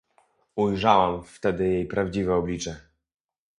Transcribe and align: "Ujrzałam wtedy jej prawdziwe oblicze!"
"Ujrzałam 0.55 1.23
wtedy 1.23 1.67
jej 1.69 1.85
prawdziwe 1.87 2.35
oblicze!" 2.35 2.81